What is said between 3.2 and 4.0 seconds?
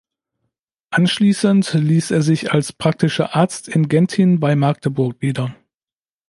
Arzt in